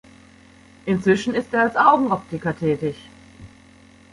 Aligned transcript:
Inzwischen 0.87 1.35
ist 1.35 1.53
er 1.53 1.61
als 1.61 1.75
Augenoptiker 1.75 2.57
tätig. 2.57 2.95